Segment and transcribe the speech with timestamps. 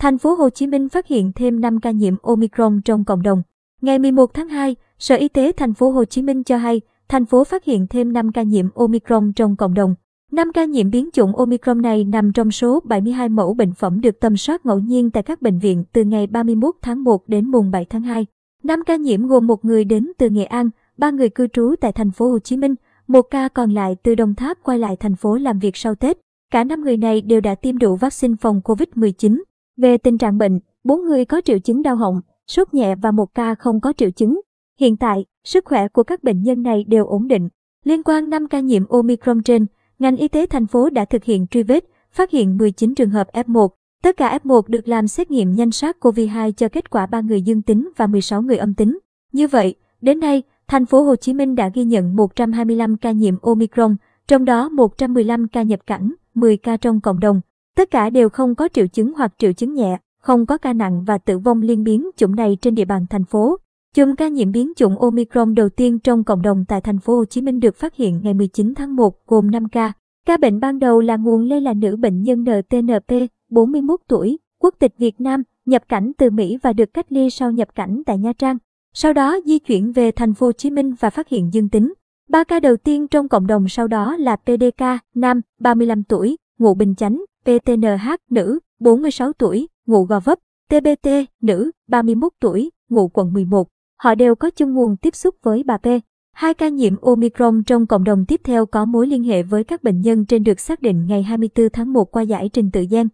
[0.00, 3.42] Thành phố Hồ Chí Minh phát hiện thêm 5 ca nhiễm Omicron trong cộng đồng.
[3.80, 7.24] Ngày 11 tháng 2, Sở Y tế Thành phố Hồ Chí Minh cho hay, thành
[7.24, 9.94] phố phát hiện thêm 5 ca nhiễm Omicron trong cộng đồng.
[10.32, 14.20] 5 ca nhiễm biến chủng Omicron này nằm trong số 72 mẫu bệnh phẩm được
[14.20, 17.70] tầm soát ngẫu nhiên tại các bệnh viện từ ngày 31 tháng 1 đến mùng
[17.70, 18.26] 7 tháng 2.
[18.62, 21.92] 5 ca nhiễm gồm một người đến từ Nghệ An, ba người cư trú tại
[21.92, 22.74] thành phố Hồ Chí Minh,
[23.06, 26.18] một ca còn lại từ Đồng Tháp quay lại thành phố làm việc sau Tết.
[26.52, 29.40] Cả 5 người này đều đã tiêm đủ vaccine phòng COVID-19.
[29.80, 33.34] Về tình trạng bệnh, 4 người có triệu chứng đau họng, sốt nhẹ và một
[33.34, 34.40] ca không có triệu chứng.
[34.80, 37.48] Hiện tại, sức khỏe của các bệnh nhân này đều ổn định.
[37.84, 39.66] Liên quan 5 ca nhiễm Omicron trên,
[39.98, 43.28] ngành y tế thành phố đã thực hiện truy vết, phát hiện 19 trường hợp
[43.32, 43.68] F1.
[44.02, 47.42] Tất cả F1 được làm xét nghiệm nhanh sát COVID-2 cho kết quả 3 người
[47.42, 48.98] dương tính và 16 người âm tính.
[49.32, 53.34] Như vậy, đến nay, thành phố Hồ Chí Minh đã ghi nhận 125 ca nhiễm
[53.42, 53.96] Omicron,
[54.28, 57.40] trong đó 115 ca nhập cảnh, 10 ca trong cộng đồng.
[57.80, 61.04] Tất cả đều không có triệu chứng hoặc triệu chứng nhẹ, không có ca nặng
[61.04, 63.56] và tử vong liên biến chủng này trên địa bàn thành phố.
[63.94, 67.24] Chùm ca nhiễm biến chủng Omicron đầu tiên trong cộng đồng tại thành phố Hồ
[67.24, 69.92] Chí Minh được phát hiện ngày 19 tháng 1 gồm 5 ca.
[70.26, 73.12] Ca bệnh ban đầu là nguồn lây là nữ bệnh nhân NTNP,
[73.50, 77.52] 41 tuổi, quốc tịch Việt Nam, nhập cảnh từ Mỹ và được cách ly sau
[77.52, 78.58] nhập cảnh tại Nha Trang.
[78.94, 81.92] Sau đó di chuyển về thành phố Hồ Chí Minh và phát hiện dương tính.
[82.28, 86.74] Ba ca đầu tiên trong cộng đồng sau đó là PDK, nam, 35 tuổi, ngụ
[86.74, 87.24] Bình Chánh,
[87.58, 91.08] TTNH, nữ, 46 tuổi, ngụ Gò Vấp, TBT,
[91.42, 93.68] nữ, 31 tuổi, ngụ quận 11.
[94.02, 95.86] Họ đều có chung nguồn tiếp xúc với bà P.
[96.32, 99.82] Hai ca nhiễm Omicron trong cộng đồng tiếp theo có mối liên hệ với các
[99.82, 103.08] bệnh nhân trên được xác định ngày 24 tháng 1 qua giải trình tự gen.